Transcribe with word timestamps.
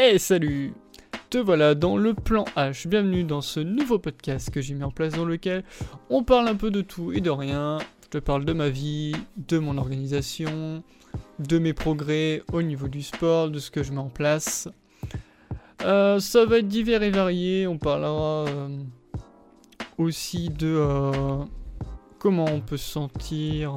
Hey 0.00 0.20
salut 0.20 0.74
Te 1.28 1.38
voilà 1.38 1.74
dans 1.74 1.96
le 1.96 2.14
plan 2.14 2.44
H, 2.54 2.86
bienvenue 2.86 3.24
dans 3.24 3.40
ce 3.40 3.58
nouveau 3.58 3.98
podcast 3.98 4.48
que 4.48 4.60
j'ai 4.60 4.74
mis 4.74 4.84
en 4.84 4.92
place 4.92 5.14
dans 5.14 5.24
lequel 5.24 5.64
on 6.08 6.22
parle 6.22 6.46
un 6.46 6.54
peu 6.54 6.70
de 6.70 6.82
tout 6.82 7.12
et 7.12 7.20
de 7.20 7.30
rien. 7.30 7.78
Je 8.04 8.10
te 8.10 8.18
parle 8.18 8.44
de 8.44 8.52
ma 8.52 8.68
vie, 8.68 9.16
de 9.36 9.58
mon 9.58 9.76
organisation, 9.76 10.84
de 11.40 11.58
mes 11.58 11.72
progrès 11.72 12.44
au 12.52 12.62
niveau 12.62 12.86
du 12.86 13.02
sport, 13.02 13.50
de 13.50 13.58
ce 13.58 13.72
que 13.72 13.82
je 13.82 13.90
mets 13.90 13.98
en 13.98 14.08
place. 14.08 14.68
Euh, 15.82 16.20
ça 16.20 16.44
va 16.44 16.58
être 16.58 16.68
divers 16.68 17.02
et 17.02 17.10
varié, 17.10 17.66
on 17.66 17.76
parlera 17.76 18.44
euh, 18.46 18.68
aussi 19.98 20.48
de 20.48 20.76
euh, 20.78 21.44
comment 22.20 22.44
on 22.44 22.60
peut 22.60 22.76
se 22.76 22.88
sentir 22.88 23.76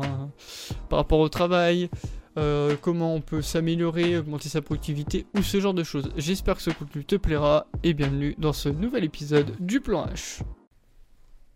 par 0.87 0.99
rapport 0.99 1.19
au 1.19 1.29
travail, 1.29 1.89
euh, 2.37 2.75
comment 2.81 3.15
on 3.15 3.21
peut 3.21 3.41
s'améliorer, 3.41 4.17
augmenter 4.17 4.49
sa 4.49 4.61
productivité 4.61 5.25
ou 5.35 5.41
ce 5.41 5.59
genre 5.59 5.73
de 5.73 5.83
choses. 5.83 6.11
J'espère 6.17 6.55
que 6.55 6.61
ce 6.61 6.69
contenu 6.71 7.03
te 7.03 7.15
plaira 7.15 7.67
et 7.83 7.93
bienvenue 7.93 8.35
dans 8.37 8.53
ce 8.53 8.69
nouvel 8.69 9.03
épisode 9.03 9.55
du 9.59 9.81
plan 9.81 10.05
H. 10.05 10.41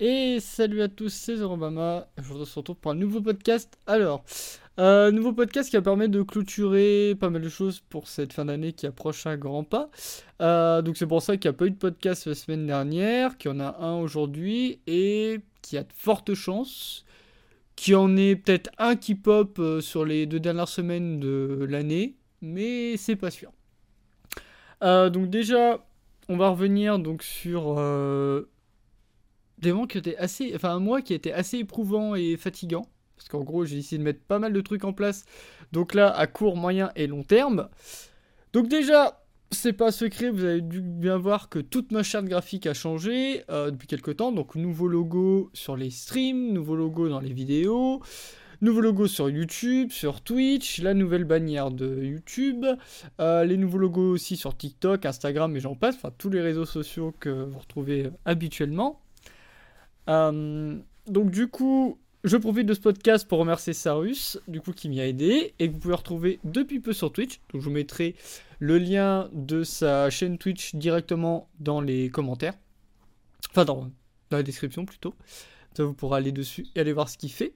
Et 0.01 0.39
salut 0.41 0.81
à 0.81 0.89
tous, 0.89 1.09
c'est 1.09 1.37
Zorobama. 1.37 2.07
Je 2.17 2.23
vous 2.23 2.39
retrouve 2.39 2.75
pour 2.75 2.91
un 2.91 2.95
nouveau 2.95 3.21
podcast. 3.21 3.77
Alors, 3.87 4.25
euh, 4.77 5.09
nouveau 5.09 5.31
podcast 5.31 5.69
qui 5.69 5.77
va 5.77 5.81
permettre 5.81 6.11
de 6.11 6.21
clôturer 6.21 7.15
pas 7.17 7.29
mal 7.29 7.41
de 7.41 7.47
choses 7.47 7.79
pour 7.87 8.09
cette 8.09 8.33
fin 8.33 8.43
d'année 8.43 8.73
qui 8.73 8.85
approche 8.87 9.25
à 9.25 9.37
grands 9.37 9.63
pas. 9.63 9.89
Euh, 10.41 10.81
donc 10.81 10.97
c'est 10.97 11.07
pour 11.07 11.21
ça 11.21 11.37
qu'il 11.37 11.49
n'y 11.49 11.55
a 11.55 11.57
pas 11.57 11.67
eu 11.67 11.71
de 11.71 11.77
podcast 11.77 12.27
la 12.27 12.35
semaine 12.35 12.67
dernière, 12.67 13.37
qu'il 13.37 13.51
y 13.51 13.53
en 13.53 13.61
a 13.61 13.77
un 13.79 13.95
aujourd'hui 14.01 14.81
et 14.85 15.39
qui 15.61 15.77
a 15.77 15.83
de 15.83 15.93
fortes 15.95 16.33
chances 16.33 17.04
qui 17.75 17.93
en 17.95 18.15
est 18.17 18.35
peut-être 18.35 18.69
un 18.77 18.95
qui 18.95 19.15
pop 19.15 19.59
euh, 19.59 19.81
sur 19.81 20.05
les 20.05 20.25
deux 20.25 20.39
dernières 20.39 20.67
semaines 20.67 21.19
de 21.19 21.65
l'année, 21.69 22.15
mais 22.41 22.97
c'est 22.97 23.15
pas 23.15 23.31
sûr. 23.31 23.51
Euh, 24.83 25.09
donc 25.09 25.29
déjà, 25.29 25.85
on 26.29 26.37
va 26.37 26.49
revenir 26.49 26.99
donc 26.99 27.23
sur 27.23 27.75
euh, 27.77 28.49
des 29.57 29.73
qui 29.89 29.97
étaient 29.97 30.17
assez, 30.17 30.53
enfin 30.55 30.75
un 30.75 30.79
mois 30.79 31.01
qui 31.01 31.13
était 31.13 31.31
assez 31.31 31.57
éprouvant 31.59 32.15
et 32.15 32.37
fatigant, 32.37 32.87
parce 33.15 33.29
qu'en 33.29 33.43
gros 33.43 33.65
j'ai 33.65 33.77
essayé 33.77 33.97
de 33.97 34.03
mettre 34.03 34.21
pas 34.21 34.39
mal 34.39 34.53
de 34.53 34.61
trucs 34.61 34.83
en 34.83 34.93
place, 34.93 35.25
donc 35.71 35.93
là 35.93 36.09
à 36.09 36.27
court, 36.27 36.55
moyen 36.55 36.91
et 36.95 37.07
long 37.07 37.23
terme. 37.23 37.69
Donc 38.53 38.67
déjà, 38.67 39.24
c'est 39.51 39.73
pas 39.73 39.91
secret, 39.91 40.29
vous 40.29 40.43
avez 40.43 40.61
dû 40.61 40.81
bien 40.81 41.17
voir 41.17 41.49
que 41.49 41.59
toute 41.59 41.91
ma 41.91 42.03
charte 42.03 42.25
graphique 42.25 42.67
a 42.67 42.73
changé 42.73 43.43
euh, 43.49 43.71
depuis 43.71 43.87
quelques 43.87 44.17
temps. 44.17 44.31
Donc, 44.31 44.55
nouveau 44.55 44.87
logo 44.87 45.49
sur 45.53 45.77
les 45.77 45.89
streams, 45.89 46.51
nouveau 46.51 46.75
logo 46.75 47.09
dans 47.09 47.19
les 47.19 47.33
vidéos, 47.33 48.01
nouveau 48.61 48.81
logo 48.81 49.07
sur 49.07 49.29
YouTube, 49.29 49.91
sur 49.91 50.21
Twitch, 50.21 50.81
la 50.81 50.93
nouvelle 50.93 51.23
bannière 51.23 51.71
de 51.71 52.03
YouTube, 52.03 52.65
euh, 53.19 53.43
les 53.43 53.57
nouveaux 53.57 53.77
logos 53.77 54.11
aussi 54.11 54.35
sur 54.35 54.57
TikTok, 54.57 55.05
Instagram 55.05 55.55
et 55.55 55.59
j'en 55.59 55.75
passe, 55.75 55.95
enfin 55.95 56.11
tous 56.17 56.29
les 56.29 56.41
réseaux 56.41 56.65
sociaux 56.65 57.13
que 57.19 57.29
vous 57.29 57.59
retrouvez 57.59 58.09
habituellement. 58.25 59.01
Euh, 60.09 60.77
donc, 61.07 61.31
du 61.31 61.47
coup, 61.47 61.99
je 62.25 62.37
profite 62.37 62.65
de 62.65 62.73
ce 62.73 62.79
podcast 62.79 63.27
pour 63.27 63.37
remercier 63.37 63.73
Sarus, 63.73 64.39
du 64.47 64.59
coup, 64.59 64.73
qui 64.73 64.89
m'y 64.89 64.99
a 64.99 65.05
aidé 65.05 65.53
et 65.59 65.67
que 65.67 65.73
vous 65.73 65.79
pouvez 65.79 65.93
retrouver 65.93 66.39
depuis 66.43 66.79
peu 66.79 66.91
sur 66.91 67.13
Twitch. 67.13 67.39
Donc, 67.53 67.61
je 67.61 67.65
vous 67.67 67.73
mettrai 67.73 68.15
le 68.57 68.79
lien 68.79 69.29
de 69.31 69.63
sa 69.63 70.09
chaîne 70.09 70.39
Twitch 70.39 70.73
directement 70.73 71.47
dans 71.59 71.81
les 71.81 72.09
commentaires. 72.09 72.55
Enfin, 73.51 73.63
dans, 73.63 73.91
la 74.31 74.41
description 74.41 74.85
plutôt. 74.85 75.13
Ça, 75.77 75.83
vous 75.83 75.93
pourrez 75.93 76.17
aller 76.17 76.31
dessus 76.31 76.65
et 76.73 76.79
aller 76.79 76.93
voir 76.93 77.09
ce 77.09 77.17
qu'il 77.19 77.31
fait. 77.31 77.53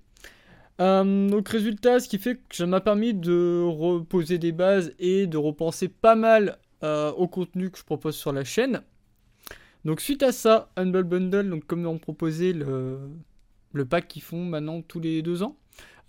Euh, 0.80 1.28
donc, 1.28 1.50
résultat, 1.50 2.00
ce 2.00 2.08
qui 2.08 2.20
fait 2.20 2.36
que 2.36 2.56
ça 2.56 2.68
m'a 2.68 2.80
permis 2.80 3.16
de 3.16 3.64
reposer 3.68 4.38
des 4.38 4.52
bases 4.52 4.94
et 5.00 5.26
de 5.26 5.38
repenser 5.38 5.88
pas 5.88 6.16
mal 6.16 6.60
euh, 6.84 7.12
au 7.14 7.28
contenu 7.28 7.72
que 7.72 7.80
je 7.80 7.84
propose 7.84 8.16
sur 8.16 8.32
la 8.34 8.44
chaîne. 8.44 8.84
Donc, 9.84 10.00
suite 10.00 10.22
à 10.22 10.32
ça, 10.32 10.70
Humble 10.76 11.06
Bundle, 11.06 11.50
donc 11.50 11.66
comme 11.66 11.88
on 11.88 11.98
proposait 11.98 12.54
le, 12.54 13.00
le 13.74 13.86
pack 13.86 14.08
qu'ils 14.08 14.22
font 14.22 14.44
maintenant 14.44 14.82
tous 14.82 15.00
les 15.00 15.22
deux 15.22 15.44
ans. 15.44 15.58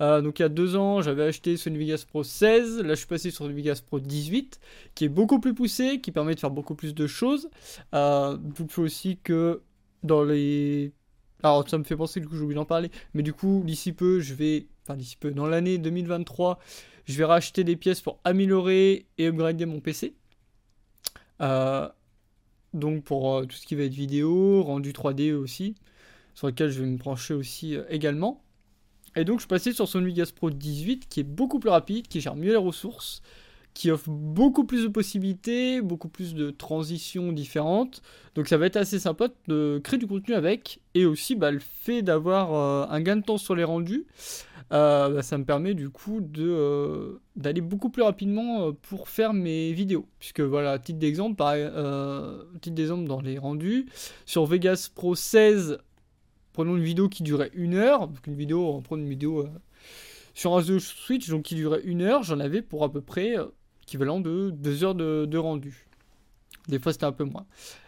Euh, 0.00 0.22
donc 0.22 0.38
il 0.38 0.42
y 0.42 0.44
a 0.44 0.48
deux 0.48 0.76
ans, 0.76 1.02
j'avais 1.02 1.24
acheté 1.24 1.56
Sony 1.56 1.78
Vegas 1.78 2.04
Pro 2.08 2.24
16. 2.24 2.80
Là, 2.80 2.90
je 2.90 2.98
suis 2.98 3.06
passé 3.06 3.30
sur 3.30 3.46
le 3.46 3.54
Vegas 3.54 3.82
Pro 3.86 4.00
18, 4.00 4.58
qui 4.94 5.04
est 5.04 5.08
beaucoup 5.08 5.40
plus 5.40 5.54
poussé, 5.54 6.00
qui 6.00 6.10
permet 6.10 6.34
de 6.34 6.40
faire 6.40 6.50
beaucoup 6.50 6.74
plus 6.74 6.94
de 6.94 7.06
choses. 7.06 7.50
Euh, 7.94 8.38
aussi 8.78 9.18
que 9.22 9.62
dans 10.02 10.24
les. 10.24 10.92
Alors, 11.42 11.68
ça 11.68 11.78
me 11.78 11.84
fait 11.84 11.96
penser, 11.96 12.20
du 12.20 12.28
coup, 12.28 12.36
j'ai 12.36 12.42
oublié 12.42 12.56
d'en 12.56 12.64
parler. 12.64 12.90
Mais 13.14 13.22
du 13.22 13.32
coup, 13.32 13.62
d'ici 13.64 13.92
peu, 13.92 14.20
je 14.20 14.34
vais. 14.34 14.66
Enfin, 14.84 14.96
d'ici 14.96 15.16
peu, 15.16 15.30
dans 15.32 15.46
l'année 15.46 15.78
2023, 15.78 16.58
je 17.04 17.18
vais 17.18 17.24
racheter 17.24 17.64
des 17.64 17.76
pièces 17.76 18.00
pour 18.00 18.20
améliorer 18.24 19.06
et 19.18 19.26
upgrader 19.26 19.66
mon 19.66 19.80
PC. 19.80 20.14
Euh, 21.42 21.88
donc, 22.72 23.04
pour 23.04 23.34
euh, 23.34 23.44
tout 23.44 23.56
ce 23.56 23.66
qui 23.66 23.74
va 23.74 23.84
être 23.84 23.94
vidéo, 23.94 24.62
rendu 24.62 24.92
3D 24.92 25.34
aussi 25.34 25.74
sur 26.40 26.46
lequel 26.46 26.70
je 26.70 26.80
vais 26.80 26.86
me 26.86 26.96
brancher 26.96 27.34
aussi 27.34 27.76
euh, 27.76 27.82
également. 27.90 28.42
Et 29.14 29.24
donc 29.26 29.40
je 29.40 29.42
suis 29.42 29.48
passé 29.48 29.74
sur 29.74 29.86
son 29.86 30.00
Vegas 30.00 30.32
Pro 30.34 30.48
18 30.48 31.06
qui 31.06 31.20
est 31.20 31.24
beaucoup 31.24 31.58
plus 31.58 31.68
rapide, 31.68 32.08
qui 32.08 32.22
gère 32.22 32.34
mieux 32.34 32.52
les 32.52 32.56
ressources, 32.56 33.20
qui 33.74 33.90
offre 33.90 34.08
beaucoup 34.08 34.64
plus 34.64 34.84
de 34.84 34.88
possibilités, 34.88 35.82
beaucoup 35.82 36.08
plus 36.08 36.32
de 36.32 36.50
transitions 36.50 37.32
différentes. 37.32 38.00
Donc 38.36 38.48
ça 38.48 38.56
va 38.56 38.64
être 38.64 38.78
assez 38.78 38.98
sympa 38.98 39.28
de 39.48 39.82
créer 39.84 39.98
du 39.98 40.06
contenu 40.06 40.32
avec. 40.32 40.80
Et 40.94 41.04
aussi 41.04 41.36
bah, 41.36 41.50
le 41.50 41.58
fait 41.58 42.00
d'avoir 42.00 42.54
euh, 42.54 42.86
un 42.88 43.02
gain 43.02 43.16
de 43.16 43.22
temps 43.22 43.36
sur 43.36 43.54
les 43.54 43.64
rendus, 43.64 44.06
euh, 44.72 45.10
bah, 45.10 45.22
ça 45.22 45.36
me 45.36 45.44
permet 45.44 45.74
du 45.74 45.90
coup 45.90 46.22
d'aller 47.36 47.60
beaucoup 47.60 47.90
plus 47.90 48.02
rapidement 48.02 48.72
pour 48.72 49.10
faire 49.10 49.34
mes 49.34 49.74
vidéos. 49.74 50.06
Puisque 50.18 50.40
voilà, 50.40 50.78
titre 50.78 51.00
d'exemple, 51.00 51.44
titre 52.62 52.74
d'exemple 52.74 53.04
dans 53.04 53.20
les 53.20 53.36
rendus, 53.36 53.84
sur 54.24 54.46
Vegas 54.46 54.88
Pro 54.94 55.14
16 55.14 55.76
prenons 56.52 56.76
une 56.76 56.82
vidéo 56.82 57.08
qui 57.08 57.22
durait 57.22 57.50
une 57.54 57.74
heure, 57.74 58.08
donc 58.08 58.26
une 58.26 58.34
vidéo, 58.34 58.68
on 58.68 58.82
prend 58.82 58.96
une 58.96 59.08
vidéo 59.08 59.40
euh, 59.40 59.48
sur 60.34 60.56
un 60.56 60.62
Switch, 60.62 61.28
donc 61.28 61.42
qui 61.42 61.54
durait 61.54 61.82
une 61.84 62.02
heure, 62.02 62.22
j'en 62.22 62.40
avais 62.40 62.62
pour 62.62 62.84
à 62.84 62.92
peu 62.92 63.00
près 63.00 63.38
euh, 63.38 63.46
équivalent 63.82 64.20
de 64.20 64.50
deux 64.50 64.84
heures 64.84 64.94
de, 64.94 65.36
rendu. 65.36 65.86
Des 66.68 66.78
fois 66.78 66.92
c'était 66.92 67.06
un 67.06 67.12
peu 67.12 67.24
moins. 67.24 67.46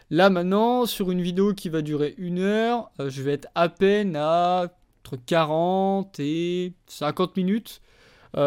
Là 0.09 0.29
maintenant, 0.29 0.85
sur 0.85 1.11
une 1.11 1.21
vidéo 1.21 1.53
qui 1.53 1.69
va 1.69 1.81
durer 1.81 2.15
une 2.17 2.39
heure, 2.39 2.91
euh, 2.99 3.09
je 3.09 3.21
vais 3.21 3.33
être 3.33 3.47
à 3.55 3.69
peine 3.69 4.15
à 4.15 4.73
entre 5.05 5.17
40 5.25 6.19
et 6.21 6.73
50 6.87 7.35
minutes. 7.35 7.81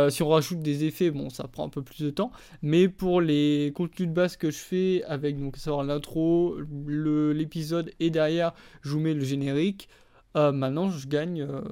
si 0.09 0.23
on 0.23 0.29
rajoute 0.29 0.61
des 0.61 0.85
effets, 0.85 1.11
bon, 1.11 1.29
ça 1.29 1.47
prend 1.49 1.67
un 1.67 1.69
peu 1.69 1.83
plus 1.83 2.03
de 2.03 2.09
temps. 2.09 2.33
Mais 2.63 2.89
pour 2.89 3.21
les 3.21 3.73
contenus 3.75 4.09
de 4.09 4.15
base 4.15 4.39
que 4.39 4.51
je 4.51 4.57
fais, 4.57 5.05
avec 5.05 5.39
donc 5.39 5.59
savoir 5.59 5.85
l'intro, 5.85 6.57
l'épisode 6.89 7.93
et 8.01 8.09
derrière, 8.09 8.55
je 8.81 8.89
vous 8.89 9.01
mets 9.01 9.13
le 9.13 9.23
générique. 9.23 9.91
Euh, 10.37 10.53
maintenant 10.53 10.91
je 10.91 11.07
gagne 11.07 11.43
euh, 11.43 11.63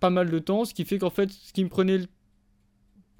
pas 0.00 0.10
mal 0.10 0.30
de 0.30 0.38
temps, 0.38 0.64
ce 0.64 0.74
qui 0.74 0.84
fait 0.84 0.98
qu'en 0.98 1.10
fait, 1.10 1.30
ce 1.30 1.52
qui 1.52 1.64
me 1.64 1.68
prenait 1.68 2.00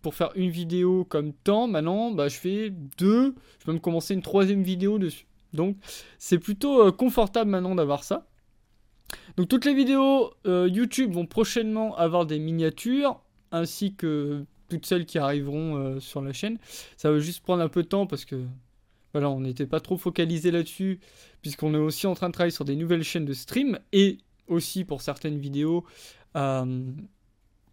pour 0.03 0.15
faire 0.15 0.31
une 0.35 0.51
vidéo 0.51 1.05
comme 1.05 1.33
temps, 1.33 1.67
maintenant 1.67 2.11
bah, 2.11 2.29
je 2.29 2.37
fais 2.37 2.71
deux, 2.99 3.35
je 3.59 3.65
peux 3.65 3.73
me 3.73 3.79
commencer 3.79 4.15
une 4.15 4.23
troisième 4.23 4.63
vidéo 4.63 4.99
dessus. 4.99 5.27
Donc 5.53 5.77
c'est 6.19 6.39
plutôt 6.39 6.87
euh, 6.87 6.93
confortable 6.93 7.51
maintenant 7.51 7.75
d'avoir 7.75 8.05
ça. 8.05 8.27
Donc 9.37 9.49
toutes 9.49 9.65
les 9.65 9.75
vidéos 9.75 10.33
YouTube 10.45 11.13
vont 11.13 11.27
prochainement 11.27 11.97
avoir 11.97 12.27
des 12.27 12.39
miniatures, 12.39 13.23
ainsi 13.53 13.95
que 13.95 14.45
toutes 14.69 14.87
celles 14.87 15.07
qui 15.07 15.19
arriveront 15.19 16.01
sur 16.01 16.21
la 16.21 16.33
chaîne. 16.33 16.59
Ça 16.97 17.13
va 17.13 17.19
juste 17.19 17.43
prendre 17.43 17.63
un 17.63 17.69
peu 17.69 17.83
de 17.83 17.89
temps 17.89 18.07
parce 18.07 18.25
que 18.25 18.45
voilà, 19.15 19.31
on 19.31 19.41
n'était 19.41 19.67
pas 19.67 19.79
trop 19.79 19.97
focalisé 19.97 20.51
là-dessus, 20.51 20.99
puisqu'on 21.41 21.73
est 21.75 21.79
aussi 21.79 22.09
en 22.09 22.15
train 22.15 22.29
de 22.29 22.33
travailler 22.33 22.51
sur 22.51 22.65
des 22.65 22.75
nouvelles 22.75 23.05
chaînes 23.05 23.25
de 23.25 23.33
stream, 23.33 23.79
et 23.93 24.19
aussi 24.49 24.85
pour 24.85 25.03
certaines 25.03 25.39
vidéos. 25.39 25.85
Euh, 26.37 26.83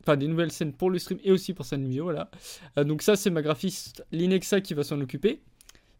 enfin, 0.02 0.18
des 0.18 0.28
nouvelles 0.28 0.52
scènes 0.52 0.74
pour 0.74 0.90
le 0.90 1.00
stream 1.00 1.20
et 1.24 1.32
aussi 1.32 1.54
pour 1.54 1.66
certaines 1.66 1.88
vidéos, 1.88 2.06
voilà. 2.06 2.30
Euh, 2.78 2.84
donc 2.84 3.02
ça, 3.02 3.16
c'est 3.16 3.30
ma 3.30 3.42
graphiste 3.42 4.06
Linexa 4.12 4.62
qui 4.62 4.74
va 4.74 4.84
s'en 4.84 5.00
occuper. 5.02 5.42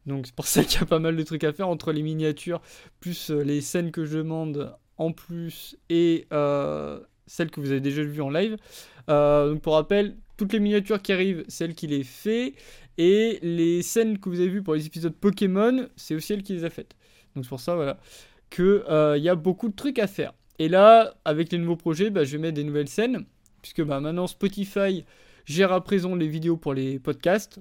Donc 0.06 0.26
c'est 0.26 0.36
pour 0.36 0.48
ça 0.48 0.64
qu'il 0.64 0.80
y 0.80 0.84
a 0.84 0.88
pas 0.88 1.00
mal 1.00 1.16
de 1.16 1.24
trucs 1.24 1.44
à 1.44 1.54
faire 1.54 1.68
entre 1.68 1.92
les 1.92 2.02
miniatures, 2.02 2.62
plus 3.00 3.30
euh, 3.30 3.44
les 3.44 3.62
scènes 3.62 3.92
que 3.92 4.06
je 4.06 4.18
demande 4.18 4.76
en 4.98 5.12
plus 5.12 5.78
et 5.90 6.28
celles 7.28 7.50
que 7.50 7.60
vous 7.62 7.72
avez 7.72 7.80
déjà 7.80 8.04
vues 8.04 8.22
en 8.22 8.30
live. 8.30 8.58
donc 9.08 9.62
pour 9.62 9.74
rappel, 9.74 10.18
toutes 10.38 10.54
les 10.54 10.60
miniatures 10.60 11.02
qui 11.02 11.12
arrivent, 11.12 11.44
celles 11.48 11.74
qui 11.74 11.88
les 11.88 12.04
fait. 12.04 12.54
Et 12.98 13.40
les 13.42 13.82
scènes 13.82 14.20
que 14.20 14.30
vous 14.30 14.40
avez 14.40 14.50
vues 14.50 14.62
pour 14.62 14.76
les 14.76 14.86
épisodes 14.86 15.16
Pokémon, 15.16 15.88
c'est 15.96 16.14
aussi 16.14 16.34
elle 16.34 16.44
qui 16.44 16.54
les 16.54 16.66
a 16.66 16.70
faites. 16.70 16.94
Donc 17.36 17.46
c'est 17.46 17.50
pour 17.50 17.62
ça, 17.62 17.76
voilà, 17.76 18.00
qu'il 18.52 18.84
il 19.18 19.24
y 19.24 19.30
a 19.30 19.36
beaucoup 19.36 19.70
de 19.70 19.76
trucs 19.76 19.98
à 19.98 20.06
faire. 20.08 20.34
Et 20.62 20.70
là, 20.70 21.16
avec 21.26 21.52
les 21.52 21.58
nouveaux 21.58 21.76
projets, 21.76 22.12
bah, 22.12 22.24
je 22.24 22.34
vais 22.34 22.38
mettre 22.38 22.54
des 22.54 22.64
nouvelles 22.64 22.88
scènes, 22.88 23.26
puisque 23.64 23.82
bah, 23.82 24.00
maintenant 24.00 24.28
Spotify 24.28 25.04
gère 25.44 25.72
à 25.72 25.84
présent 25.84 26.14
les 26.14 26.28
vidéos 26.28 26.56
pour 26.56 26.76
les 26.76 27.00
podcasts. 27.00 27.60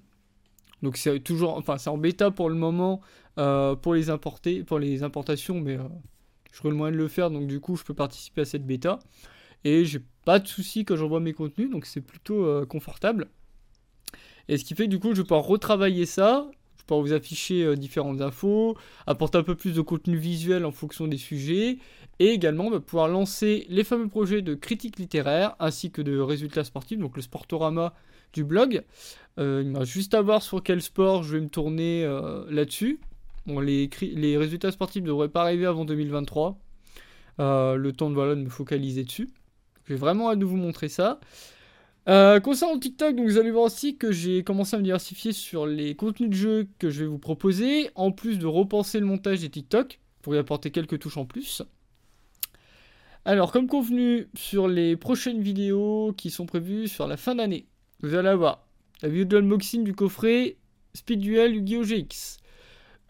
Donc 0.82 0.98
c'est 0.98 1.18
toujours, 1.20 1.56
enfin 1.56 1.78
c'est 1.78 1.88
en 1.88 1.96
bêta 1.96 2.30
pour 2.30 2.50
le 2.50 2.56
moment 2.56 3.00
euh, 3.38 3.74
pour 3.74 3.94
les 3.94 4.10
importer, 4.10 4.64
pour 4.64 4.78
les 4.78 5.02
importations, 5.02 5.62
mais 5.62 5.78
euh, 5.78 5.84
je 6.52 6.58
trouve 6.58 6.72
le 6.72 6.76
moyen 6.76 6.92
de 6.92 6.98
le 6.98 7.08
faire, 7.08 7.30
donc 7.30 7.46
du 7.46 7.58
coup 7.58 7.74
je 7.74 7.84
peux 7.84 7.94
participer 7.94 8.42
à 8.42 8.44
cette 8.44 8.66
bêta. 8.66 8.98
Et 9.64 9.86
j'ai 9.86 10.02
pas 10.26 10.38
de 10.38 10.46
soucis 10.46 10.84
quand 10.84 10.96
j'envoie 10.96 11.20
mes 11.20 11.32
contenus, 11.32 11.70
donc 11.70 11.86
c'est 11.86 12.02
plutôt 12.02 12.44
euh, 12.44 12.66
confortable. 12.66 13.28
Et 14.48 14.58
ce 14.58 14.64
qui 14.66 14.74
fait 14.74 14.84
que 14.84 14.90
du 14.90 14.98
coup 14.98 15.14
je 15.14 15.22
peux 15.22 15.36
retravailler 15.36 16.04
ça, 16.04 16.50
pour 16.90 17.02
vous 17.02 17.12
afficher 17.12 17.62
euh, 17.62 17.76
différentes 17.76 18.20
infos, 18.20 18.76
apporter 19.06 19.38
un 19.38 19.44
peu 19.44 19.54
plus 19.54 19.74
de 19.74 19.80
contenu 19.80 20.16
visuel 20.16 20.64
en 20.64 20.72
fonction 20.72 21.06
des 21.06 21.18
sujets, 21.18 21.78
et 22.18 22.26
également 22.30 22.68
bah, 22.68 22.80
pouvoir 22.80 23.06
lancer 23.06 23.64
les 23.68 23.84
fameux 23.84 24.08
projets 24.08 24.42
de 24.42 24.56
critique 24.56 24.98
littéraire 24.98 25.54
ainsi 25.60 25.92
que 25.92 26.02
de 26.02 26.18
résultats 26.18 26.64
sportifs, 26.64 26.98
donc 26.98 27.14
le 27.14 27.22
sportorama 27.22 27.94
du 28.32 28.42
blog. 28.42 28.82
Euh, 29.38 29.62
il 29.64 29.70
m'a 29.70 29.84
juste 29.84 30.14
à 30.14 30.20
voir 30.20 30.42
sur 30.42 30.64
quel 30.64 30.82
sport 30.82 31.22
je 31.22 31.36
vais 31.36 31.40
me 31.40 31.48
tourner 31.48 32.02
euh, 32.02 32.44
là-dessus. 32.50 32.98
Les, 33.46 34.36
résultats 34.36 34.72
sportifs 34.72 35.02
ne 35.02 35.06
devraient 35.06 35.28
pas 35.28 35.42
arriver 35.42 35.66
avant 35.66 35.84
2023. 35.84 36.58
le 37.38 37.90
temps 37.92 38.10
de, 38.10 38.14
voilà, 38.16 38.34
de 38.34 38.42
me 38.42 38.50
focaliser 38.50 39.04
dessus. 39.04 39.30
J'ai 39.86 39.94
vraiment 39.94 40.32
hâte 40.32 40.40
de 40.40 40.44
vous 40.44 40.56
montrer 40.56 40.88
ça. 40.88 41.20
Euh, 42.08 42.40
concernant 42.40 42.78
TikTok, 42.78 43.20
vous 43.20 43.38
allez 43.38 43.50
voir 43.50 43.64
aussi 43.64 43.96
que 43.96 44.10
j'ai 44.10 44.42
commencé 44.42 44.74
à 44.74 44.78
me 44.78 44.84
diversifier 44.84 45.32
sur 45.32 45.66
les 45.66 45.94
contenus 45.94 46.30
de 46.30 46.34
jeu 46.34 46.68
que 46.78 46.90
je 46.90 47.00
vais 47.00 47.06
vous 47.06 47.18
proposer, 47.18 47.90
en 47.94 48.10
plus 48.10 48.38
de 48.38 48.46
repenser 48.46 49.00
le 49.00 49.06
montage 49.06 49.40
des 49.40 49.50
TikTok 49.50 50.00
pour 50.22 50.34
y 50.34 50.38
apporter 50.38 50.70
quelques 50.70 50.98
touches 50.98 51.18
en 51.18 51.26
plus. 51.26 51.62
Alors, 53.24 53.52
comme 53.52 53.66
convenu, 53.66 54.28
sur 54.34 54.66
les 54.66 54.96
prochaines 54.96 55.42
vidéos 55.42 56.14
qui 56.16 56.30
sont 56.30 56.46
prévues 56.46 56.88
sur 56.88 57.06
la 57.06 57.18
fin 57.18 57.34
d'année, 57.34 57.66
vous 58.02 58.14
allez 58.14 58.30
avoir 58.30 58.66
la 59.02 59.08
vidéo 59.10 59.24
de 59.26 59.36
l'unboxing 59.36 59.84
du 59.84 59.94
coffret 59.94 60.56
Speed 60.94 61.20
Duel 61.20 61.54
Yu-Gi-Oh! 61.54 61.84
GX, 61.84 62.38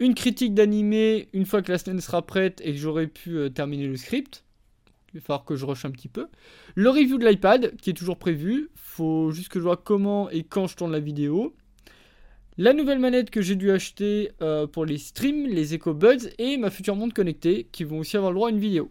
une 0.01 0.15
critique 0.15 0.53
d'animé 0.53 1.29
une 1.33 1.47
fois 1.47 1.63
que 1.63 1.71
la 1.71 1.79
scène 1.79 2.01
sera 2.01 2.23
prête 2.23 2.61
et 2.65 2.73
que 2.73 2.79
j'aurai 2.79 3.07
pu 3.07 3.37
euh, 3.37 3.51
terminer 3.51 3.87
le 3.87 3.97
script, 3.97 4.45
il 5.13 5.21
va 5.21 5.27
falloir 5.27 5.45
que 5.45 5.57
je 5.57 5.65
rush 5.65 5.85
un 5.85 5.91
petit 5.91 6.09
peu. 6.09 6.29
Le 6.75 6.91
review 6.91 7.19
de 7.19 7.27
l'iPad, 7.27 7.77
qui 7.77 7.91
est 7.91 7.95
toujours 7.95 8.19
prévu. 8.19 8.71
Faut 8.75 9.31
juste 9.33 9.49
que 9.49 9.59
je 9.59 9.65
vois 9.65 9.77
comment 9.77 10.31
et 10.31 10.45
quand 10.45 10.67
je 10.67 10.77
tourne 10.77 10.93
la 10.93 11.01
vidéo. 11.01 11.55
La 12.59 12.75
nouvelle 12.75 12.99
manette 12.99 13.31
que 13.31 13.41
j'ai 13.41 13.57
dû 13.57 13.71
acheter 13.71 14.33
euh, 14.43 14.67
pour 14.67 14.85
les 14.85 14.99
streams, 14.99 15.47
les 15.47 15.75
EcoBuds 15.75 16.29
et 16.39 16.59
ma 16.59 16.71
future 16.71 16.95
montre 16.95 17.15
connectée, 17.15 17.69
qui 17.73 17.85
vont 17.85 18.01
aussi 18.01 18.17
avoir 18.17 18.33
le 18.33 18.37
droit 18.37 18.49
à 18.49 18.53
une 18.53 18.59
vidéo. 18.59 18.91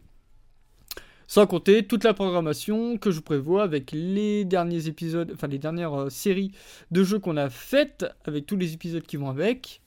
Sans 1.27 1.45
compter 1.45 1.85
toute 1.85 2.03
la 2.03 2.15
programmation 2.15 2.97
que 2.97 3.11
je 3.11 3.19
prévois 3.19 3.61
avec 3.61 3.91
les 3.91 4.45
derniers 4.45 4.87
épisodes, 4.87 5.31
enfin 5.33 5.47
les 5.47 5.59
dernières 5.59 5.93
euh, 5.93 6.09
séries 6.09 6.51
de 6.89 7.03
jeux 7.03 7.19
qu'on 7.19 7.37
a 7.37 7.51
faites, 7.51 8.05
avec 8.25 8.47
tous 8.47 8.57
les 8.57 8.73
épisodes 8.73 9.03
qui 9.03 9.17
vont 9.17 9.29
avec, 9.29 9.81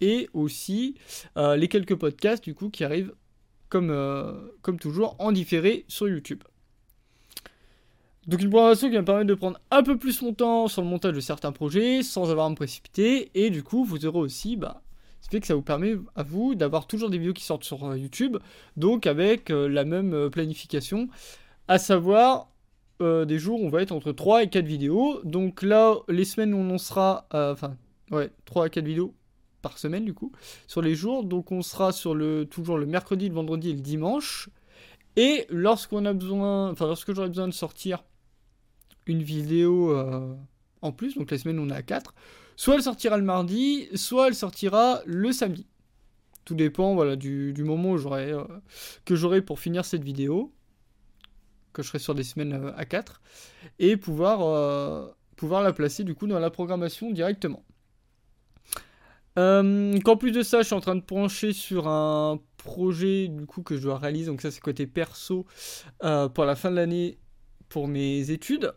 et 0.00 0.28
aussi 0.32 0.94
euh, 1.36 1.56
les 1.56 1.68
quelques 1.68 1.96
podcasts 1.96 2.44
du 2.44 2.54
coup 2.54 2.70
qui 2.70 2.84
arrivent 2.84 3.12
comme, 3.68 3.90
euh, 3.90 4.32
comme 4.62 4.78
toujours, 4.78 5.16
en 5.18 5.32
différé 5.32 5.84
sur 5.88 6.08
YouTube. 6.08 6.42
Donc 8.26 8.42
une 8.42 8.50
programmation 8.50 8.88
qui 8.88 8.94
va 8.94 9.02
me 9.02 9.06
permettre 9.06 9.28
de 9.28 9.34
prendre 9.34 9.60
un 9.70 9.82
peu 9.82 9.96
plus 9.98 10.20
mon 10.22 10.34
temps 10.34 10.66
sur 10.66 10.82
le 10.82 10.88
montage 10.88 11.14
de 11.14 11.20
certains 11.20 11.52
projets 11.52 12.02
sans 12.02 12.30
avoir 12.30 12.46
à 12.46 12.50
me 12.50 12.56
précipiter. 12.56 13.30
Et 13.34 13.50
du 13.50 13.62
coup, 13.62 13.84
vous 13.84 14.04
aurez 14.04 14.18
aussi, 14.18 14.56
bah, 14.56 14.82
ça 15.20 15.30
fait 15.30 15.40
que 15.40 15.46
ça 15.46 15.54
vous 15.54 15.62
permet 15.62 15.94
à 16.16 16.24
vous 16.24 16.56
d'avoir 16.56 16.86
toujours 16.86 17.08
des 17.08 17.18
vidéos 17.18 17.34
qui 17.34 17.44
sortent 17.44 17.64
sur 17.64 17.84
euh, 17.84 17.96
YouTube, 17.96 18.38
donc 18.76 19.06
avec 19.06 19.50
euh, 19.50 19.68
la 19.68 19.84
même 19.84 20.30
planification, 20.30 21.08
à 21.68 21.78
savoir 21.78 22.50
des 22.98 23.38
jours 23.38 23.60
où 23.60 23.66
on 23.66 23.68
va 23.68 23.82
être 23.82 23.92
entre 23.92 24.10
3 24.10 24.44
et 24.44 24.48
4 24.48 24.64
vidéos. 24.64 25.20
Donc 25.22 25.62
là, 25.62 25.96
les 26.08 26.24
semaines 26.24 26.54
où 26.54 26.56
on 26.56 26.70
en 26.70 26.78
sera, 26.78 27.26
enfin, 27.30 27.76
ouais, 28.10 28.30
3 28.46 28.64
à 28.64 28.68
4 28.70 28.86
vidéos 28.86 29.12
semaine 29.74 30.04
du 30.04 30.14
coup, 30.14 30.32
sur 30.66 30.82
les 30.82 30.94
jours. 30.94 31.24
Donc 31.24 31.52
on 31.52 31.62
sera 31.62 31.92
sur 31.92 32.14
le 32.14 32.46
toujours 32.46 32.78
le 32.78 32.86
mercredi, 32.86 33.28
le 33.28 33.34
vendredi 33.34 33.70
et 33.70 33.74
le 33.74 33.80
dimanche. 33.80 34.48
Et 35.16 35.46
lorsqu'on 35.48 36.04
a 36.04 36.12
besoin, 36.12 36.70
enfin 36.70 36.86
lorsque 36.86 37.12
j'aurai 37.14 37.28
besoin 37.28 37.48
de 37.48 37.52
sortir 37.52 38.04
une 39.06 39.22
vidéo 39.22 39.92
euh, 39.92 40.34
en 40.82 40.92
plus, 40.92 41.16
donc 41.16 41.30
la 41.30 41.38
semaine 41.38 41.58
on 41.58 41.70
à 41.70 41.82
4, 41.82 42.14
soit 42.56 42.74
elle 42.74 42.82
sortira 42.82 43.16
le 43.16 43.24
mardi, 43.24 43.88
soit 43.94 44.28
elle 44.28 44.34
sortira 44.34 45.00
le 45.06 45.32
samedi. 45.32 45.66
Tout 46.44 46.54
dépend 46.54 46.94
voilà, 46.94 47.16
du, 47.16 47.54
moment 47.58 47.92
où 47.92 48.14
euh, 48.14 48.44
que 49.04 49.16
j'aurai 49.16 49.42
pour 49.42 49.58
finir 49.58 49.84
cette 49.84 50.04
vidéo, 50.04 50.52
que 51.72 51.82
je 51.82 51.88
serai 51.88 51.98
sur 51.98 52.14
des 52.14 52.22
semaines 52.22 52.52
euh, 52.52 52.76
à 52.76 52.84
4, 52.84 53.22
et 53.78 53.96
pouvoir, 53.96 55.14
pouvoir 55.36 55.62
la 55.62 55.72
placer 55.72 56.04
du 56.04 56.14
coup 56.14 56.26
dans 56.26 56.38
la 56.38 56.50
programmation 56.50 57.10
directement. 57.10 57.64
Euh, 59.38 59.98
qu'en 60.00 60.16
plus 60.16 60.32
de 60.32 60.42
ça, 60.42 60.62
je 60.62 60.66
suis 60.66 60.74
en 60.74 60.80
train 60.80 60.96
de 60.96 61.02
pencher 61.02 61.52
sur 61.52 61.88
un 61.88 62.40
projet 62.56 63.28
du 63.28 63.46
coup 63.46 63.62
que 63.62 63.76
je 63.76 63.82
dois 63.82 63.98
réaliser. 63.98 64.26
Donc 64.26 64.40
ça, 64.40 64.50
c'est 64.50 64.60
côté 64.60 64.86
perso 64.86 65.46
euh, 66.04 66.28
pour 66.28 66.44
la 66.44 66.56
fin 66.56 66.70
de 66.70 66.76
l'année 66.76 67.18
pour 67.68 67.88
mes 67.88 68.30
études 68.30 68.72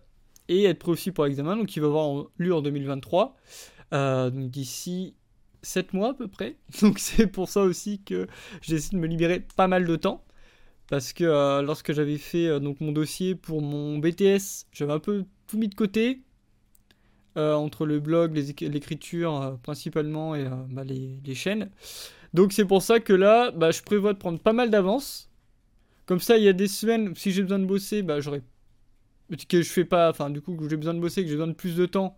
et 0.47 0.65
être 0.65 0.79
prêt 0.79 0.91
aussi 0.91 1.11
pour 1.11 1.25
l'examen. 1.25 1.55
Donc 1.55 1.75
il 1.75 1.79
va 1.79 1.87
avoir 1.87 2.25
lieu 2.37 2.53
en 2.53 2.61
2023. 2.61 3.35
Euh, 3.93 4.29
donc 4.29 4.51
d'ici 4.51 5.15
7 5.61 5.93
mois 5.93 6.09
à 6.09 6.13
peu 6.13 6.27
près. 6.27 6.57
Donc 6.81 6.99
c'est 6.99 7.27
pour 7.27 7.49
ça 7.49 7.61
aussi 7.61 8.01
que 8.03 8.27
j'essaie 8.61 8.95
de 8.95 9.01
me 9.01 9.07
libérer 9.07 9.39
pas 9.55 9.67
mal 9.67 9.85
de 9.85 9.95
temps. 9.95 10.25
Parce 10.89 11.13
que 11.13 11.61
lorsque 11.61 11.93
j'avais 11.93 12.17
fait 12.17 12.59
donc 12.59 12.81
mon 12.81 12.91
dossier 12.91 13.35
pour 13.35 13.61
mon 13.61 13.99
BTS, 13.99 14.65
j'avais 14.71 14.93
un 14.93 14.99
peu 14.99 15.23
tout 15.45 15.59
mis 15.59 15.67
de 15.67 15.75
côté. 15.75 16.23
Euh, 17.37 17.53
entre 17.53 17.85
le 17.85 17.99
blog, 17.99 18.35
l'écriture 18.35 19.39
euh, 19.39 19.51
principalement 19.61 20.33
et 20.33 20.45
euh, 20.45 20.49
bah, 20.71 20.83
les, 20.83 21.35
chaînes. 21.35 21.69
Donc 22.33 22.53
c'est 22.53 22.65
pour 22.65 22.81
ça 22.81 22.99
que 22.99 23.13
là, 23.13 23.51
bah, 23.51 23.69
je 23.69 23.83
prévois 23.83 24.13
de 24.13 24.17
prendre 24.17 24.39
pas 24.39 24.51
mal 24.51 24.71
d'avance. 24.71 25.29
Comme 26.07 26.19
ça, 26.19 26.37
il 26.37 26.43
y 26.43 26.47
a 26.47 26.53
des 26.53 26.67
semaines, 26.67 27.13
si 27.15 27.31
j'ai 27.31 27.43
besoin 27.43 27.59
de 27.59 27.65
bosser, 27.65 28.01
bah, 28.01 28.19
j'aurais 28.19 28.41
que 29.47 29.61
je 29.61 29.69
fais 29.69 29.85
pas, 29.85 30.09
enfin 30.09 30.31
du 30.31 30.41
coup 30.41 30.55
que 30.55 30.67
j'ai 30.67 30.75
besoin 30.75 30.95
de 30.95 30.99
bosser, 30.99 31.21
que 31.21 31.27
j'ai 31.27 31.35
besoin 31.35 31.47
de 31.47 31.53
plus 31.53 31.75
de 31.75 31.85
temps, 31.85 32.15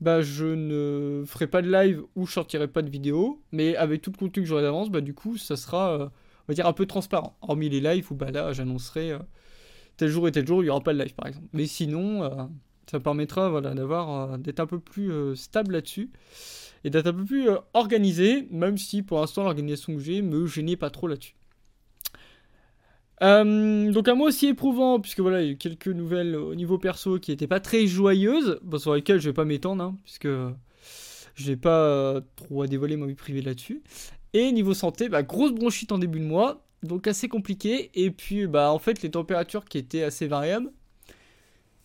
bah 0.00 0.22
je 0.22 0.46
ne 0.46 1.22
ferai 1.26 1.46
pas 1.46 1.60
de 1.60 1.70
live 1.70 2.02
ou 2.14 2.26
je 2.26 2.32
sortirai 2.32 2.66
pas 2.66 2.80
de 2.80 2.88
vidéo. 2.88 3.42
Mais 3.52 3.76
avec 3.76 4.00
tout 4.00 4.10
le 4.10 4.16
contenu 4.16 4.42
que 4.42 4.48
j'aurai 4.48 4.62
d'avance, 4.62 4.90
bah 4.90 5.02
du 5.02 5.12
coup 5.12 5.36
ça 5.36 5.56
sera, 5.56 5.98
on 5.98 6.10
va 6.48 6.54
dire 6.54 6.66
un 6.66 6.72
peu 6.72 6.86
transparent. 6.86 7.36
Hormis 7.42 7.68
les 7.68 7.80
lives 7.80 8.10
où 8.10 8.14
bah 8.14 8.30
là 8.30 8.54
j'annoncerai 8.54 9.18
tel 9.98 10.08
jour 10.08 10.26
et 10.28 10.32
tel 10.32 10.46
jour 10.46 10.64
il 10.64 10.68
y 10.68 10.70
aura 10.70 10.80
pas 10.80 10.94
de 10.94 10.98
live 11.02 11.14
par 11.14 11.26
exemple. 11.26 11.46
Mais 11.52 11.66
sinon 11.66 12.48
ça 12.90 13.00
permettra 13.00 13.48
voilà, 13.48 13.74
d'avoir, 13.74 14.32
euh, 14.32 14.36
d'être 14.38 14.60
un 14.60 14.66
peu 14.66 14.78
plus 14.78 15.10
euh, 15.10 15.34
stable 15.34 15.72
là-dessus 15.72 16.10
et 16.84 16.90
d'être 16.90 17.06
un 17.06 17.12
peu 17.12 17.24
plus 17.24 17.48
euh, 17.48 17.56
organisé, 17.74 18.46
même 18.50 18.78
si 18.78 19.02
pour 19.02 19.20
l'instant 19.20 19.42
l'organisation 19.42 19.94
que 19.94 20.00
j'ai 20.00 20.22
me 20.22 20.46
gênait 20.46 20.76
pas 20.76 20.90
trop 20.90 21.08
là-dessus. 21.08 21.34
donc 23.20 24.08
un 24.08 24.14
mois 24.14 24.28
aussi 24.28 24.46
éprouvant, 24.48 25.00
puisque 25.00 25.20
voilà, 25.20 25.42
il 25.42 25.46
y 25.46 25.48
a 25.48 25.52
eu 25.52 25.56
quelques 25.56 25.88
nouvelles 25.88 26.36
au 26.36 26.54
niveau 26.54 26.78
perso 26.78 27.18
qui 27.18 27.30
n'étaient 27.30 27.46
pas 27.46 27.60
très 27.60 27.86
joyeuses, 27.86 28.60
sur 28.78 28.94
lesquelles 28.94 29.20
je 29.20 29.30
vais 29.30 29.34
pas 29.34 29.44
m'étendre, 29.44 29.82
hein, 29.82 29.96
puisque 30.04 30.28
je 30.28 31.50
n'ai 31.50 31.56
pas 31.56 32.20
trop 32.36 32.62
à 32.62 32.66
dévoiler 32.66 32.96
ma 32.96 33.06
vie 33.06 33.14
privée 33.14 33.42
là-dessus. 33.42 33.82
Et 34.32 34.52
niveau 34.52 34.74
santé, 34.74 35.08
bah, 35.08 35.22
grosse 35.22 35.52
bronchite 35.52 35.92
en 35.92 35.98
début 35.98 36.20
de 36.20 36.24
mois, 36.24 36.66
donc 36.82 37.06
assez 37.06 37.28
compliqué. 37.28 37.90
Et 37.94 38.10
puis 38.10 38.46
bah 38.46 38.70
en 38.70 38.78
fait 38.78 39.02
les 39.02 39.10
températures 39.10 39.64
qui 39.64 39.78
étaient 39.78 40.02
assez 40.02 40.26
variables, 40.26 40.70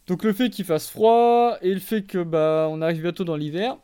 donc 0.08 0.24
le 0.24 0.34
fait 0.34 0.50
qu'il 0.50 0.66
fasse 0.66 0.90
froid 0.90 1.58
et 1.62 1.74
le 1.74 1.80
fait 1.80 2.04
que 2.04 2.24
bah 2.24 2.68
on 2.70 2.82
arrive 2.82 3.02
bientôt 3.02 3.24
dans 3.24 3.36
l'hiver, 3.36 3.78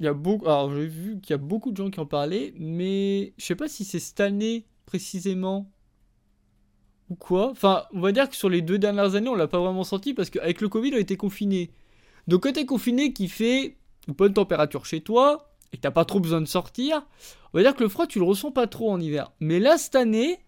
il 0.00 0.06
y 0.06 0.08
a 0.08 0.14
beaucoup. 0.14 0.46
Alors 0.46 0.72
j'ai 0.74 0.86
vu 0.86 1.20
qu'il 1.20 1.30
y 1.30 1.34
a 1.34 1.38
beaucoup 1.38 1.72
de 1.72 1.76
gens 1.76 1.90
qui 1.90 2.00
en 2.00 2.06
parlaient, 2.06 2.52
mais 2.58 3.32
je 3.38 3.44
sais 3.44 3.56
pas 3.56 3.68
si 3.68 3.84
c'est 3.84 3.98
cette 4.00 4.20
année 4.20 4.66
précisément 4.86 5.70
ou 7.10 7.16
quoi. 7.16 7.50
Enfin, 7.50 7.84
on 7.92 8.00
va 8.00 8.12
dire 8.12 8.28
que 8.28 8.36
sur 8.36 8.48
les 8.48 8.62
deux 8.62 8.78
dernières 8.78 9.14
années, 9.14 9.28
on 9.28 9.34
l'a 9.34 9.48
pas 9.48 9.58
vraiment 9.60 9.84
senti 9.84 10.14
parce 10.14 10.30
qu'avec 10.30 10.60
le 10.60 10.68
Covid, 10.68 10.92
on 10.94 10.98
été 10.98 11.16
confiné. 11.16 11.70
Donc 12.28 12.44
quand 12.44 12.52
t'es 12.52 12.66
confiné, 12.66 13.12
qui 13.12 13.28
fait 13.28 13.76
une 14.08 14.14
bonne 14.14 14.34
température 14.34 14.86
chez 14.86 15.00
toi 15.00 15.54
et 15.72 15.76
que 15.76 15.82
t'as 15.82 15.90
pas 15.90 16.04
trop 16.04 16.20
besoin 16.20 16.40
de 16.40 16.46
sortir, 16.46 17.06
on 17.52 17.58
va 17.58 17.62
dire 17.62 17.74
que 17.74 17.82
le 17.82 17.88
froid 17.88 18.06
tu 18.06 18.18
le 18.18 18.24
ressens 18.24 18.52
pas 18.52 18.66
trop 18.66 18.90
en 18.90 19.00
hiver. 19.00 19.32
Mais 19.40 19.60
là 19.60 19.78
cette 19.78 19.96
année, 19.96 20.40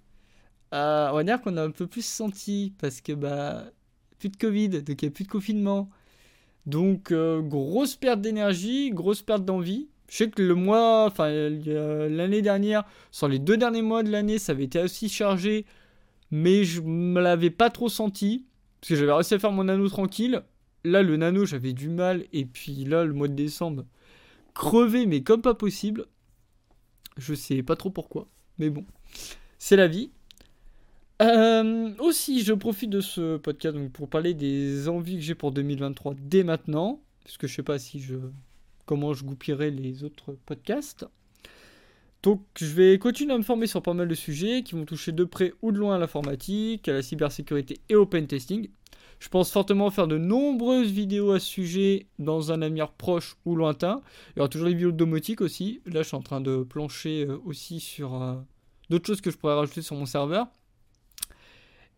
euh, 0.75 1.09
on 1.11 1.15
va 1.15 1.25
dire 1.25 1.41
qu'on 1.41 1.57
a 1.57 1.63
un 1.63 1.71
peu 1.71 1.87
plus 1.87 2.05
senti 2.05 2.75
parce 2.79 3.01
que 3.01 3.13
bah 3.13 3.65
plus 4.19 4.29
de 4.29 4.37
Covid, 4.37 4.69
donc 4.69 5.03
il 5.03 5.05
n'y 5.05 5.09
a 5.09 5.15
plus 5.15 5.25
de 5.25 5.31
confinement. 5.31 5.91
Donc, 6.67 7.13
euh, 7.13 7.41
grosse 7.41 7.95
perte 7.97 8.21
d'énergie, 8.21 8.91
grosse 8.91 9.23
perte 9.23 9.45
d'envie. 9.45 9.89
Je 10.09 10.17
sais 10.17 10.31
que 10.31 10.43
le 10.43 10.55
mois, 10.55 11.07
enfin, 11.07 11.29
l'année 11.31 12.43
dernière, 12.43 12.85
sur 13.11 13.29
les 13.29 13.39
deux 13.39 13.57
derniers 13.57 13.83
mois 13.83 14.03
de 14.03 14.11
l'année, 14.11 14.39
ça 14.39 14.53
avait 14.53 14.65
été 14.65 14.81
aussi 14.81 15.09
chargé, 15.09 15.65
mais 16.31 16.65
je 16.65 16.81
me 16.81 17.21
l'avais 17.21 17.51
pas 17.51 17.71
trop 17.71 17.89
senti, 17.89 18.45
parce 18.81 18.91
que 18.91 18.97
j'avais 18.97 19.13
réussi 19.13 19.35
à 19.35 19.39
faire 19.39 19.53
mon 19.53 19.65
nano 19.65 19.89
tranquille. 19.89 20.43
Là, 20.85 21.03
le 21.03 21.17
nano, 21.17 21.45
j'avais 21.45 21.73
du 21.73 21.89
mal, 21.89 22.25
et 22.33 22.45
puis 22.45 22.85
là, 22.85 23.05
le 23.05 23.13
mois 23.13 23.29
de 23.29 23.35
décembre, 23.35 23.85
crevé, 24.55 25.07
mais 25.07 25.23
comme 25.23 25.43
pas 25.43 25.55
possible. 25.55 26.07
Je 27.17 27.35
sais 27.35 27.63
pas 27.63 27.77
trop 27.77 27.91
pourquoi, 27.91 28.29
mais 28.59 28.71
bon, 28.71 28.85
c'est 29.59 29.77
la 29.77 29.89
vie. 29.89 30.11
Euh, 31.23 31.95
aussi, 31.99 32.43
je 32.43 32.53
profite 32.53 32.91
de 32.91 33.01
ce 33.01 33.39
podcast 33.39 33.77
pour 33.93 34.09
parler 34.09 34.35
des 34.35 34.89
envies 34.89 35.17
que 35.17 35.23
j'ai 35.23 35.35
pour 35.35 35.53
2023 35.53 36.15
dès 36.19 36.45
maintenant, 36.45 37.01
parce 37.25 37.39
que 37.39 37.47
je 37.47 37.55
sais 37.55 37.63
pas 37.63 37.79
si 37.79 38.01
je 38.01 38.17
comment 38.85 39.15
je 39.15 39.25
goupillerai 39.25 39.71
les 39.71 40.05
autres 40.05 40.37
podcasts. 40.47 41.07
Donc, 42.23 42.43
je 42.59 42.67
vais 42.67 42.99
continuer 42.99 43.35
à 43.35 43.39
me 43.39 43.43
former 43.43 43.67
sur 43.67 43.83
pas 43.83 43.95
mal 43.95 44.09
de 44.09 44.15
sujets 44.15 44.63
qui 44.63 44.75
vont 44.75 44.85
toucher 44.85 45.13
de 45.13 45.25
près 45.25 45.53
ou 45.63 45.73
de 45.73 45.79
loin 45.79 45.97
à 45.97 45.99
l'informatique, 45.99 46.89
à 46.89 46.93
la 46.93 47.03
cybersécurité 47.03 47.79
et 47.89 47.95
au 47.95 48.07
testing. 48.07 48.69
Je 49.19 49.29
pense 49.29 49.51
fortement 49.51 49.91
faire 49.91 50.09
de 50.09 50.19
nombreuses 50.19 50.91
vidéos 50.91 51.33
à 51.33 51.41
ce 51.41 51.47
sujet 51.47 52.07
dans 52.19 52.53
un 52.53 52.63
avenir 52.63 52.93
proche 52.93 53.37
ou 53.45 53.55
lointain. 53.57 54.03
Il 54.35 54.39
y 54.39 54.41
aura 54.41 54.49
toujours 54.49 54.67
les 54.67 54.75
vidéos 54.75 54.93
de 54.93 54.97
domotique 54.97 55.41
aussi. 55.41 55.81
Là, 55.87 56.03
je 56.03 56.09
suis 56.09 56.17
en 56.17 56.23
train 56.23 56.41
de 56.41 56.63
plancher 56.63 57.27
euh, 57.27 57.39
aussi 57.45 57.81
sur 57.81 58.23
euh, 58.23 58.35
d'autres 58.91 59.07
choses 59.07 59.21
que 59.21 59.31
je 59.31 59.37
pourrais 59.37 59.55
rajouter 59.55 59.83
sur 59.83 59.97
mon 59.97 60.07
serveur. 60.07 60.49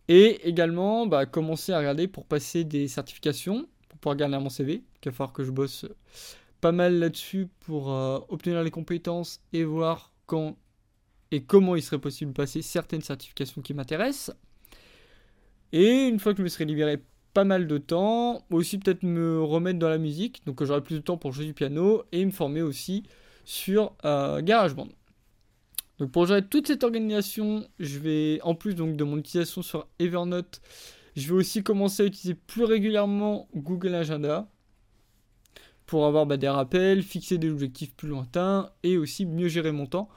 Et 0.09 0.49
également, 0.49 1.07
bah, 1.07 1.27
commencer 1.27 1.73
à 1.73 1.79
regarder 1.79 2.09
pour 2.09 2.25
passer 2.25 2.65
des 2.65 2.89
certifications, 2.89 3.69
pour 3.89 3.99
pouvoir 3.99 4.17
garder 4.17 4.39
mon 4.39 4.49
CV. 4.49 4.83
Il 5.03 5.11
va 5.11 5.13
falloir 5.13 5.33
que 5.33 5.45
je 5.45 5.51
bosse 5.51 5.87
pas 6.61 6.73
mal 6.73 6.99
là-dessus 6.99 7.49
pour 7.61 7.93
euh, 7.93 8.19
obtenir 8.29 8.63
les 8.63 8.71
compétences 8.71 9.41
et 9.53 9.65
voir 9.65 10.13
quand 10.27 10.57
et 11.31 11.43
comment 11.43 11.77
il 11.77 11.83
serait 11.83 11.99
possible 11.99 12.33
de 12.33 12.37
passer 12.37 12.63
certaines 12.63 13.03
certifications 13.03 13.61
qui 13.61 13.75
m'intéressent. 13.75 14.35
Et 15.73 16.07
une 16.07 16.19
fois 16.19 16.33
que 16.33 16.39
je 16.39 16.43
me 16.43 16.49
serai 16.49 16.65
libéré 16.65 17.03
pas 17.35 17.45
mal 17.45 17.67
de 17.67 17.79
temps, 17.79 18.43
aussi 18.51 18.79
peut-être 18.79 19.03
me 19.03 19.43
remettre 19.43 19.79
dans 19.79 19.91
la 19.91 19.99
musique, 19.99 20.41
donc 20.47 20.65
j'aurai 20.65 20.83
plus 20.83 20.97
de 20.97 21.01
temps 21.01 21.19
pour 21.19 21.33
jouer 21.33 21.45
du 21.45 21.53
piano 21.53 22.03
et 22.13 22.25
me 22.25 22.31
former 22.31 22.63
aussi 22.63 23.03
sur 23.45 23.93
euh, 24.05 24.41
GarageBand. 24.41 24.89
Donc 25.99 26.13
pour 26.13 26.27
gérer 26.27 26.47
toute 26.47 26.69
cette 26.69 26.85
organisation, 26.85 27.67
je 27.79 27.99
vais, 27.99 28.41
en 28.43 28.55
plus 28.55 28.75
donc 28.75 28.97
de 28.97 29.05
mon 29.05 29.19
utilisation 29.19 29.63
sur 29.63 29.89
Evernote, 29.99 30.61
je 31.17 31.27
vais 31.29 31.35
aussi 31.35 31.63
commencer 31.63 32.05
à 32.05 32.07
utiliser 32.07 32.35
plus 32.35 32.65
régulièrement 32.65 33.49
Google 33.55 33.95
Agenda 33.95 34.49
pour 35.87 36.07
avoir 36.07 36.27
bah, 36.27 36.37
des 36.37 36.49
rappels, 36.49 37.03
fixer 37.03 37.39
des 37.39 37.51
objectifs 37.51 37.95
plus 37.95 38.09
lointains 38.09 38.71
et 38.83 38.97
aussi 38.97 39.27
mieux 39.27 39.49
gérer 39.49 39.73
mon 39.73 39.87
temps 39.87 40.09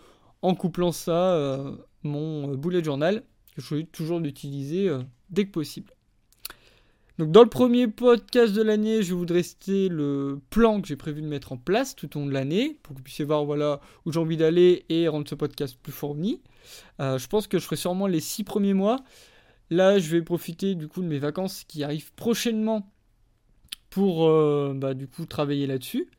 en 0.41 0.53
couplant 0.53 0.91
ça 0.91 1.33
euh, 1.33 1.75
mon 2.03 2.51
euh, 2.51 2.57
bullet 2.57 2.83
journal 2.83 3.23
que 3.55 3.61
je 3.61 3.67
choisis 3.67 3.87
toujours 3.91 4.21
d'utiliser 4.21 4.87
euh, 4.87 5.01
dès 5.29 5.45
que 5.45 5.51
possible. 5.51 5.93
Donc 7.21 7.29
dans 7.29 7.43
le 7.43 7.49
premier 7.49 7.87
podcast 7.87 8.51
de 8.51 8.63
l'année, 8.63 9.03
je 9.03 9.13
vais 9.13 9.15
vous 9.15 9.27
le 9.27 10.39
plan 10.49 10.81
que 10.81 10.87
j'ai 10.87 10.95
prévu 10.95 11.21
de 11.21 11.27
mettre 11.27 11.51
en 11.51 11.57
place 11.57 11.95
tout 11.95 12.17
au 12.17 12.21
long 12.21 12.25
de 12.25 12.31
l'année 12.31 12.79
pour 12.81 12.95
que 12.95 12.97
vous 12.97 13.03
puissiez 13.03 13.25
voir 13.25 13.45
voilà 13.45 13.79
où 14.07 14.11
j'ai 14.11 14.19
envie 14.19 14.37
d'aller 14.37 14.85
et 14.89 15.07
rendre 15.07 15.29
ce 15.29 15.35
podcast 15.35 15.77
plus 15.83 15.91
fourni. 15.91 16.41
je 16.97 17.27
pense 17.27 17.45
que 17.45 17.59
je 17.59 17.63
ferai 17.63 17.75
sûrement 17.75 18.07
les 18.07 18.21
six 18.21 18.43
premiers 18.43 18.73
mois. 18.73 18.97
Là, 19.69 19.99
je 19.99 20.09
vais 20.09 20.23
profiter 20.23 20.73
du 20.73 20.87
coup 20.87 21.03
de 21.03 21.07
mes 21.07 21.19
vacances 21.19 21.63
qui 21.63 21.83
arrivent 21.83 22.11
prochainement 22.15 22.91
pour 23.91 24.27
bah, 24.73 24.95
du 24.95 25.07
coup 25.07 25.27
travailler 25.27 25.67
là-dessus. 25.67 26.09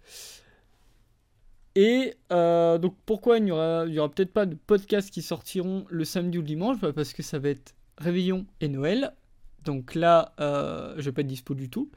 Et 1.74 2.14
euh, 2.30 2.78
donc 2.78 2.94
pourquoi 3.06 3.38
il 3.38 3.44
n'y 3.46 3.50
aura 3.50 4.08
peut-être 4.08 4.32
pas 4.32 4.46
de 4.46 4.54
podcasts 4.54 5.10
qui 5.10 5.22
sortiront 5.22 5.84
le 5.90 6.04
samedi 6.04 6.38
ou 6.38 6.42
le 6.42 6.46
dimanche? 6.46 6.78
Bah, 6.78 6.92
Parce 6.92 7.12
que 7.12 7.24
ça 7.24 7.40
va 7.40 7.48
être 7.48 7.74
Réveillon 7.98 8.46
et 8.60 8.68
Noël. 8.68 9.16
Donc 9.64 9.94
là, 9.94 10.34
euh, 10.40 10.94
je 10.96 11.02
vais 11.02 11.12
pas 11.12 11.20
être 11.20 11.26
dispo 11.26 11.54
du 11.54 11.70
tout. 11.70 11.90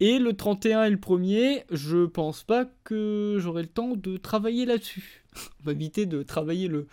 Et 0.00 0.18
le 0.18 0.34
31 0.34 0.84
et 0.84 0.90
le 0.90 0.96
1er, 0.96 1.64
je 1.70 2.06
pense 2.06 2.42
pas 2.42 2.64
que 2.84 3.36
j'aurai 3.38 3.62
le 3.62 3.68
temps 3.68 3.94
de 3.96 4.16
travailler 4.16 4.64
là-dessus. 4.64 5.24
On 5.60 5.64
va 5.64 5.72
éviter 5.72 6.06
de 6.06 6.22
travailler 6.22 6.68
le, 6.68 6.86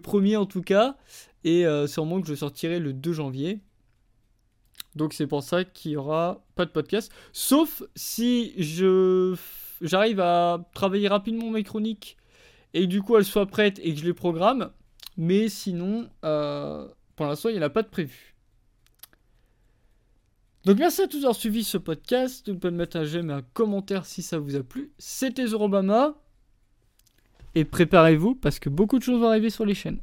premier 0.00 0.36
en 0.36 0.46
tout 0.46 0.62
cas. 0.62 0.96
Et 1.44 1.66
euh, 1.66 1.86
sûrement 1.86 2.20
que 2.20 2.26
je 2.26 2.34
sortirai 2.34 2.80
le 2.80 2.92
2 2.92 3.12
janvier. 3.12 3.60
Donc 4.96 5.12
c'est 5.12 5.28
pour 5.28 5.42
ça 5.44 5.64
qu'il 5.64 5.92
n'y 5.92 5.96
aura 5.96 6.44
pas 6.56 6.64
de 6.64 6.70
podcast. 6.70 7.12
Sauf 7.32 7.82
si 7.94 8.54
je 8.58 9.36
j'arrive 9.80 10.18
à 10.18 10.68
travailler 10.74 11.06
rapidement 11.06 11.50
mes 11.50 11.62
chroniques 11.62 12.16
et 12.74 12.88
du 12.88 13.00
coup 13.00 13.16
elles 13.16 13.24
soient 13.24 13.46
prêtes 13.46 13.78
et 13.82 13.94
que 13.94 14.00
je 14.00 14.04
les 14.04 14.14
programme. 14.14 14.72
Mais 15.16 15.48
sinon, 15.48 16.08
euh, 16.24 16.88
pour 17.16 17.26
l'instant, 17.26 17.48
il 17.48 17.56
n'y 17.56 17.58
en 17.60 17.66
a 17.66 17.70
pas 17.70 17.82
de 17.82 17.88
prévu. 17.88 18.36
Donc 20.68 20.80
merci 20.80 21.00
à 21.00 21.06
tous 21.06 21.20
d'avoir 21.20 21.34
suivi 21.34 21.64
ce 21.64 21.78
podcast. 21.78 22.46
Vous 22.46 22.58
pouvez 22.58 22.70
mettre 22.70 22.98
un 22.98 23.04
j'aime 23.04 23.30
et 23.30 23.32
un 23.32 23.40
commentaire 23.54 24.04
si 24.04 24.20
ça 24.20 24.38
vous 24.38 24.54
a 24.54 24.62
plu. 24.62 24.92
C'était 24.98 25.46
Zorobama. 25.46 26.14
Et 27.54 27.64
préparez-vous 27.64 28.34
parce 28.34 28.58
que 28.58 28.68
beaucoup 28.68 28.98
de 28.98 29.02
choses 29.02 29.18
vont 29.18 29.28
arriver 29.28 29.48
sur 29.48 29.64
les 29.64 29.72
chaînes. 29.72 29.96